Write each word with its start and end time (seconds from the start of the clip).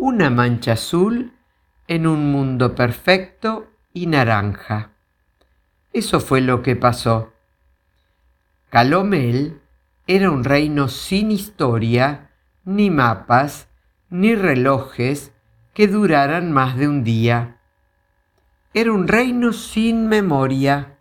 una 0.00 0.30
mancha 0.30 0.74
azul 0.74 1.32
en 1.88 2.06
un 2.06 2.30
mundo 2.30 2.76
perfecto 2.76 3.66
y 3.92 4.06
naranja. 4.06 4.92
Eso 5.92 6.20
fue 6.20 6.40
lo 6.40 6.62
que 6.62 6.76
pasó. 6.76 7.32
Calomel 8.70 9.60
era 10.06 10.30
un 10.30 10.44
reino 10.44 10.86
sin 10.86 11.32
historia, 11.32 12.30
ni 12.64 12.90
mapas, 12.90 13.66
ni 14.08 14.36
relojes 14.36 15.32
que 15.74 15.88
duraran 15.88 16.52
más 16.52 16.76
de 16.76 16.86
un 16.86 17.02
día. 17.02 17.58
Era 18.74 18.92
un 18.92 19.08
reino 19.08 19.52
sin 19.52 20.06
memoria. 20.06 20.96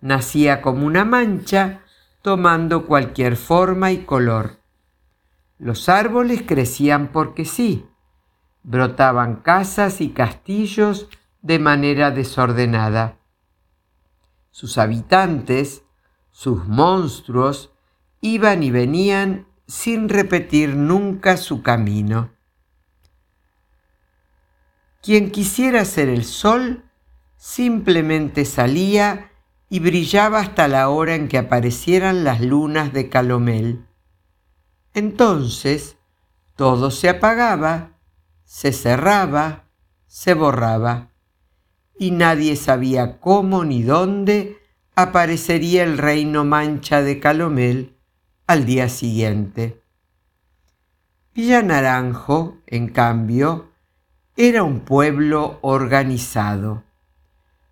Nacía 0.00 0.62
como 0.62 0.86
una 0.86 1.04
mancha, 1.04 1.82
tomando 2.22 2.86
cualquier 2.86 3.36
forma 3.36 3.92
y 3.92 4.04
color. 4.04 4.58
Los 5.58 5.90
árboles 5.90 6.42
crecían 6.46 7.08
porque 7.08 7.44
sí. 7.44 7.86
Brotaban 8.62 9.36
casas 9.36 10.00
y 10.00 10.10
castillos 10.10 11.08
de 11.40 11.58
manera 11.58 12.10
desordenada. 12.10 13.18
Sus 14.50 14.78
habitantes, 14.78 15.82
sus 16.30 16.66
monstruos, 16.66 17.72
iban 18.20 18.62
y 18.62 18.70
venían 18.70 19.46
sin 19.66 20.08
repetir 20.08 20.76
nunca 20.76 21.36
su 21.36 21.62
camino. 21.62 22.30
Quien 25.02 25.32
quisiera 25.32 25.84
ser 25.84 26.08
el 26.08 26.24
sol 26.24 26.84
simplemente 27.36 28.44
salía 28.44 29.32
y 29.68 29.80
brillaba 29.80 30.38
hasta 30.38 30.68
la 30.68 30.90
hora 30.90 31.14
en 31.16 31.26
que 31.26 31.38
aparecieran 31.38 32.22
las 32.22 32.40
lunas 32.40 32.92
de 32.92 33.08
Calomel. 33.08 33.86
Entonces 34.94 35.96
todo 36.54 36.90
se 36.90 37.08
apagaba, 37.08 37.91
se 38.52 38.74
cerraba, 38.74 39.64
se 40.06 40.34
borraba 40.34 41.08
y 41.98 42.10
nadie 42.10 42.54
sabía 42.56 43.18
cómo 43.18 43.64
ni 43.64 43.82
dónde 43.82 44.58
aparecería 44.94 45.84
el 45.84 45.96
reino 45.96 46.44
mancha 46.44 47.00
de 47.00 47.18
Calomel 47.18 47.96
al 48.46 48.66
día 48.66 48.90
siguiente. 48.90 49.80
Villa 51.34 51.62
Naranjo, 51.62 52.58
en 52.66 52.88
cambio, 52.88 53.70
era 54.36 54.64
un 54.64 54.80
pueblo 54.80 55.58
organizado. 55.62 56.84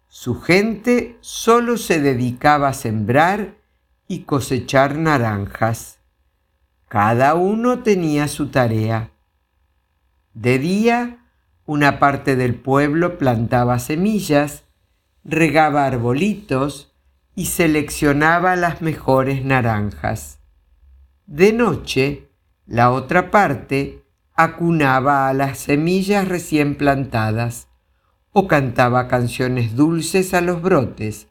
Su 0.09 0.41
gente 0.41 1.19
solo 1.21 1.77
se 1.77 2.01
dedicaba 2.01 2.69
a 2.69 2.73
sembrar 2.73 3.59
y 4.09 4.21
cosechar 4.21 4.97
naranjas. 4.97 5.99
Cada 6.89 7.35
uno 7.35 7.81
tenía 7.81 8.29
su 8.29 8.49
tarea. 8.49 9.10
De 10.35 10.59
día 10.59 11.25
una 11.67 11.99
parte 11.99 12.37
del 12.37 12.55
pueblo 12.55 13.19
plantaba 13.19 13.79
semillas, 13.79 14.65
regaba 15.25 15.85
arbolitos 15.87 16.93
y 17.35 17.47
seleccionaba 17.47 18.57
las 18.57 18.83
mejores 18.83 19.45
naranjas. 19.45 20.41
De 21.27 21.53
noche, 21.53 22.29
la 22.67 22.91
otra 22.91 23.31
parte 23.31 24.05
acunaba 24.35 25.29
a 25.29 25.33
las 25.33 25.59
semillas 25.59 26.27
recién 26.27 26.77
plantadas 26.77 27.69
o 28.33 28.49
cantaba 28.49 29.07
canciones 29.09 29.77
dulces 29.77 30.35
a 30.35 30.41
los 30.41 30.63
brotes 30.63 31.29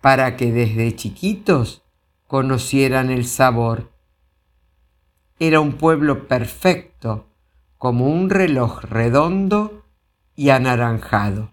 para 0.00 0.36
que 0.36 0.52
desde 0.52 0.94
chiquitos 0.94 1.82
conocieran 2.26 3.10
el 3.10 3.26
sabor. 3.26 3.92
Era 5.38 5.60
un 5.60 5.72
pueblo 5.72 6.28
perfecto, 6.28 7.31
como 7.82 8.06
un 8.06 8.30
reloj 8.30 8.84
redondo 8.84 9.82
y 10.36 10.50
anaranjado. 10.50 11.50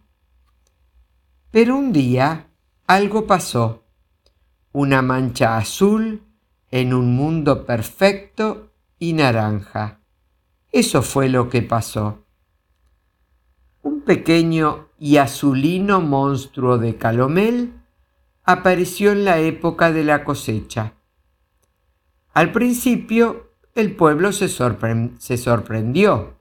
Pero 1.50 1.76
un 1.76 1.92
día 1.92 2.52
algo 2.86 3.26
pasó, 3.26 3.88
una 4.72 5.02
mancha 5.02 5.58
azul 5.58 6.22
en 6.70 6.94
un 6.94 7.16
mundo 7.16 7.66
perfecto 7.66 8.74
y 9.00 9.14
naranja. 9.14 10.02
Eso 10.72 11.02
fue 11.02 11.30
lo 11.30 11.50
que 11.50 11.64
pasó. 11.64 12.28
Un 13.82 14.02
pequeño 14.02 14.90
y 15.00 15.18
azulino 15.18 16.00
monstruo 16.00 16.78
de 16.78 16.96
Calomel 16.96 17.74
apareció 18.44 19.14
en 19.14 19.26
la 19.26 19.40
época 19.40 19.92
de 19.92 20.04
la 20.04 20.24
cosecha. 20.24 20.94
Al 22.36 22.52
principio 22.52 23.49
el 23.80 23.96
pueblo 23.96 24.32
se, 24.32 24.48
sorprendió. 24.50 26.38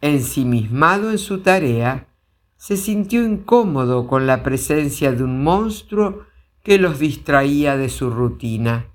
Ensimismado 0.00 1.10
en 1.10 1.18
su 1.18 1.40
tarea, 1.40 2.08
se 2.56 2.76
sintió 2.76 3.24
incómodo 3.24 4.06
con 4.06 4.26
la 4.26 4.42
presencia 4.42 5.12
de 5.12 5.24
un 5.24 5.42
monstruo 5.42 6.24
que 6.62 6.78
los 6.78 6.98
distraía 6.98 7.76
de 7.76 7.88
su 7.88 8.10
rutina. 8.10 8.86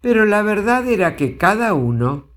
Pero 0.00 0.24
la 0.26 0.42
verdad 0.42 0.86
era 0.86 1.16
que 1.16 1.36
cada 1.36 1.74
uno, 1.74 2.28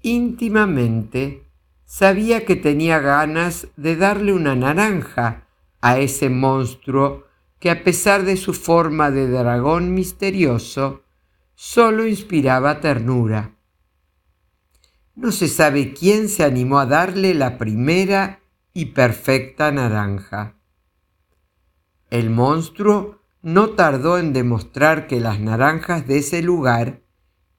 íntimamente, 0.00 1.44
sabía 1.84 2.44
que 2.44 2.56
tenía 2.56 3.00
ganas 3.00 3.68
de 3.76 3.96
darle 3.96 4.32
una 4.32 4.54
naranja 4.54 5.46
a 5.80 5.98
ese 5.98 6.30
monstruo 6.30 7.24
que 7.58 7.70
a 7.70 7.84
pesar 7.84 8.24
de 8.24 8.36
su 8.36 8.54
forma 8.54 9.10
de 9.10 9.28
dragón 9.28 9.94
misterioso, 9.94 11.02
solo 11.54 12.06
inspiraba 12.06 12.80
ternura. 12.80 13.54
No 15.14 15.30
se 15.32 15.48
sabe 15.48 15.92
quién 15.92 16.28
se 16.28 16.44
animó 16.44 16.78
a 16.78 16.86
darle 16.86 17.34
la 17.34 17.58
primera 17.58 18.40
y 18.72 18.86
perfecta 18.86 19.70
naranja. 19.70 20.54
El 22.10 22.30
monstruo 22.30 23.22
no 23.42 23.70
tardó 23.70 24.18
en 24.18 24.32
demostrar 24.32 25.06
que 25.06 25.20
las 25.20 25.40
naranjas 25.40 26.06
de 26.06 26.18
ese 26.18 26.42
lugar 26.42 27.00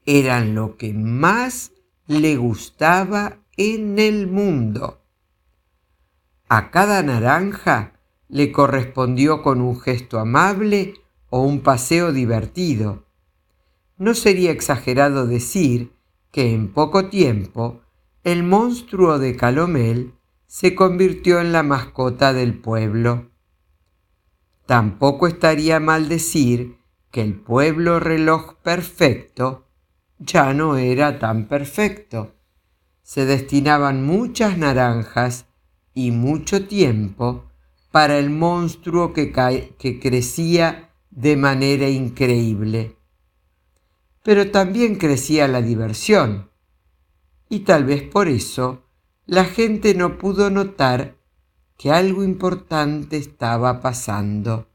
eran 0.05 0.55
lo 0.55 0.77
que 0.77 0.93
más 0.93 1.71
le 2.07 2.35
gustaba 2.37 3.37
en 3.57 3.99
el 3.99 4.27
mundo. 4.27 5.01
A 6.49 6.71
cada 6.71 7.03
naranja 7.03 7.93
le 8.29 8.51
correspondió 8.51 9.41
con 9.41 9.61
un 9.61 9.79
gesto 9.79 10.19
amable 10.19 10.95
o 11.29 11.41
un 11.41 11.61
paseo 11.61 12.11
divertido, 12.11 13.05
no 14.03 14.15
sería 14.15 14.51
exagerado 14.51 15.25
decir 15.27 15.93
que 16.29 16.53
en 16.53 16.73
poco 16.73 17.05
tiempo 17.05 17.81
el 18.25 18.43
monstruo 18.43 19.17
de 19.17 19.37
Calomel 19.37 20.15
se 20.45 20.75
convirtió 20.75 21.39
en 21.39 21.53
la 21.53 21.63
mascota 21.63 22.33
del 22.33 22.59
pueblo. 22.59 23.31
Tampoco 24.65 25.27
estaría 25.27 25.79
mal 25.79 26.09
decir 26.09 26.79
que 27.11 27.21
el 27.21 27.35
pueblo 27.35 28.01
reloj 28.01 28.55
perfecto 28.61 29.67
ya 30.19 30.53
no 30.53 30.75
era 30.75 31.17
tan 31.17 31.47
perfecto. 31.47 32.35
Se 33.03 33.25
destinaban 33.25 34.05
muchas 34.05 34.57
naranjas 34.57 35.45
y 35.93 36.11
mucho 36.11 36.67
tiempo 36.67 37.45
para 37.91 38.17
el 38.17 38.29
monstruo 38.31 39.13
que, 39.13 39.31
que 39.77 39.99
crecía 40.01 40.89
de 41.09 41.37
manera 41.37 41.87
increíble 41.87 42.97
pero 44.23 44.49
también 44.51 44.95
crecía 44.95 45.47
la 45.47 45.61
diversión. 45.61 46.49
Y 47.49 47.59
tal 47.59 47.83
vez 47.83 48.01
por 48.01 48.27
eso 48.27 48.83
la 49.25 49.45
gente 49.45 49.93
no 49.93 50.17
pudo 50.17 50.49
notar 50.49 51.17
que 51.77 51.91
algo 51.91 52.23
importante 52.23 53.17
estaba 53.17 53.81
pasando. 53.81 54.69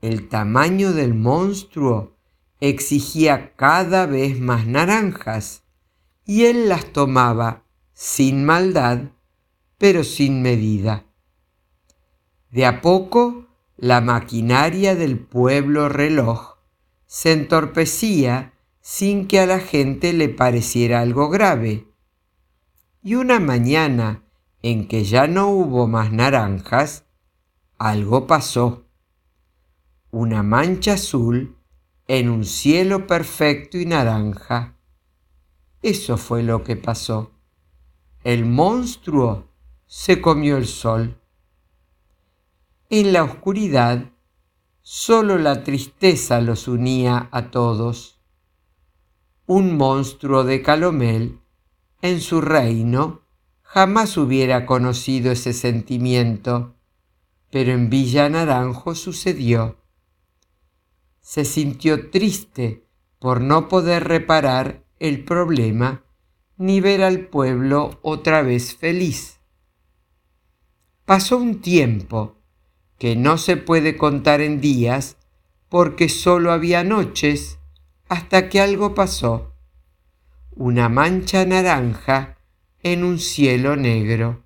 El 0.00 0.28
tamaño 0.28 0.92
del 0.92 1.14
monstruo 1.14 2.16
exigía 2.60 3.54
cada 3.56 4.06
vez 4.06 4.38
más 4.38 4.66
naranjas 4.66 5.62
y 6.26 6.44
él 6.44 6.68
las 6.68 6.92
tomaba 6.92 7.64
sin 7.94 8.44
maldad, 8.44 9.12
pero 9.78 10.04
sin 10.04 10.42
medida. 10.42 11.06
De 12.50 12.66
a 12.66 12.80
poco, 12.80 13.46
la 13.76 14.00
maquinaria 14.00 14.94
del 14.94 15.18
pueblo 15.18 15.88
reloj 15.88 16.53
se 17.14 17.30
entorpecía 17.30 18.54
sin 18.80 19.28
que 19.28 19.38
a 19.38 19.46
la 19.46 19.60
gente 19.60 20.12
le 20.12 20.28
pareciera 20.28 21.00
algo 21.00 21.28
grave. 21.28 21.86
Y 23.04 23.14
una 23.14 23.38
mañana 23.38 24.24
en 24.62 24.88
que 24.88 25.04
ya 25.04 25.28
no 25.28 25.46
hubo 25.46 25.86
más 25.86 26.10
naranjas, 26.10 27.04
algo 27.78 28.26
pasó. 28.26 28.88
Una 30.10 30.42
mancha 30.42 30.94
azul 30.94 31.56
en 32.08 32.28
un 32.28 32.44
cielo 32.44 33.06
perfecto 33.06 33.78
y 33.78 33.86
naranja. 33.86 34.76
Eso 35.82 36.16
fue 36.16 36.42
lo 36.42 36.64
que 36.64 36.74
pasó. 36.74 37.30
El 38.24 38.44
monstruo 38.44 39.52
se 39.86 40.20
comió 40.20 40.56
el 40.56 40.66
sol. 40.66 41.16
En 42.90 43.12
la 43.12 43.22
oscuridad, 43.22 44.10
Solo 44.86 45.38
la 45.38 45.64
tristeza 45.64 46.42
los 46.42 46.68
unía 46.68 47.30
a 47.32 47.50
todos. 47.50 48.20
Un 49.46 49.78
monstruo 49.78 50.44
de 50.44 50.60
Calomel 50.60 51.40
en 52.02 52.20
su 52.20 52.42
reino 52.42 53.22
jamás 53.62 54.18
hubiera 54.18 54.66
conocido 54.66 55.32
ese 55.32 55.54
sentimiento, 55.54 56.76
pero 57.50 57.72
en 57.72 57.88
Villa 57.88 58.28
Naranjo 58.28 58.94
sucedió. 58.94 59.78
Se 61.22 61.46
sintió 61.46 62.10
triste 62.10 62.86
por 63.18 63.40
no 63.40 63.68
poder 63.68 64.04
reparar 64.04 64.84
el 64.98 65.24
problema 65.24 66.04
ni 66.58 66.82
ver 66.82 67.02
al 67.02 67.28
pueblo 67.28 68.00
otra 68.02 68.42
vez 68.42 68.76
feliz. 68.76 69.40
Pasó 71.06 71.38
un 71.38 71.62
tiempo 71.62 72.43
que 73.04 73.16
no 73.16 73.36
se 73.36 73.58
puede 73.58 73.98
contar 73.98 74.40
en 74.40 74.62
días 74.62 75.18
porque 75.68 76.08
solo 76.08 76.52
había 76.52 76.84
noches 76.84 77.58
hasta 78.08 78.48
que 78.48 78.62
algo 78.62 78.94
pasó. 78.94 79.52
Una 80.52 80.88
mancha 80.88 81.44
naranja 81.44 82.38
en 82.82 83.04
un 83.04 83.18
cielo 83.18 83.76
negro. 83.76 84.42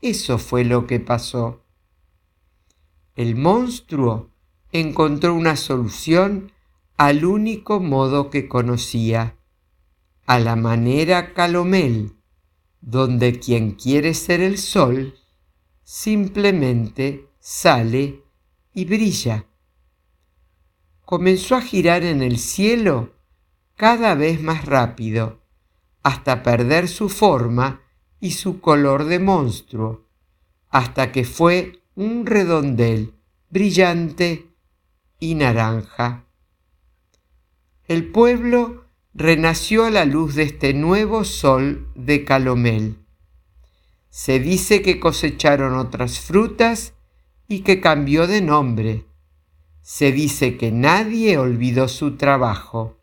Eso 0.00 0.38
fue 0.38 0.64
lo 0.64 0.86
que 0.86 1.00
pasó. 1.00 1.62
El 3.14 3.36
monstruo 3.36 4.30
encontró 4.72 5.34
una 5.34 5.56
solución 5.56 6.52
al 6.96 7.26
único 7.26 7.78
modo 7.78 8.30
que 8.30 8.48
conocía, 8.48 9.36
a 10.24 10.38
la 10.38 10.56
manera 10.56 11.34
calomel, 11.34 12.14
donde 12.80 13.38
quien 13.38 13.72
quiere 13.72 14.14
ser 14.14 14.40
el 14.40 14.56
sol 14.56 15.14
simplemente 15.84 17.29
sale 17.40 18.22
y 18.72 18.84
brilla 18.84 19.46
comenzó 21.10 21.56
a 21.56 21.60
girar 21.60 22.04
en 22.04 22.22
el 22.22 22.38
cielo 22.38 23.12
cada 23.74 24.14
vez 24.14 24.40
más 24.40 24.64
rápido, 24.64 25.40
hasta 26.04 26.44
perder 26.44 26.86
su 26.86 27.08
forma 27.08 27.80
y 28.20 28.30
su 28.30 28.60
color 28.60 29.06
de 29.06 29.18
monstruo, 29.18 30.06
hasta 30.68 31.10
que 31.10 31.24
fue 31.24 31.82
un 31.96 32.26
redondel 32.26 33.14
brillante 33.48 34.52
y 35.18 35.34
naranja. 35.34 36.26
El 37.88 38.12
pueblo 38.12 38.84
renació 39.12 39.86
a 39.86 39.90
la 39.90 40.04
luz 40.04 40.36
de 40.36 40.44
este 40.44 40.74
nuevo 40.74 41.24
sol 41.24 41.90
de 41.96 42.24
Calomel. 42.24 42.98
Se 44.10 44.38
dice 44.38 44.80
que 44.80 45.00
cosecharon 45.00 45.74
otras 45.74 46.20
frutas 46.20 46.94
y 47.50 47.62
que 47.62 47.80
cambió 47.80 48.28
de 48.28 48.40
nombre 48.40 49.06
se 49.82 50.12
dice 50.12 50.56
que 50.56 50.70
nadie 50.70 51.36
olvidó 51.36 51.88
su 51.88 52.16
trabajo, 52.16 53.00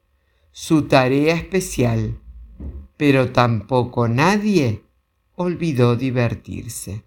su 0.52 0.84
tarea 0.84 1.36
especial, 1.36 2.22
pero 2.96 3.34
tampoco 3.34 4.08
nadie 4.08 4.84
olvidó 5.36 5.98
divertirse. 5.98 7.04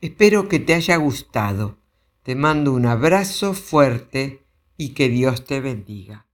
Espero 0.00 0.48
que 0.48 0.60
te 0.60 0.72
haya 0.72 0.96
gustado. 0.96 1.76
Te 2.22 2.34
mando 2.34 2.72
un 2.72 2.86
abrazo 2.86 3.52
fuerte 3.52 4.46
y 4.78 4.94
que 4.94 5.10
Dios 5.10 5.44
te 5.44 5.60
bendiga. 5.60 6.25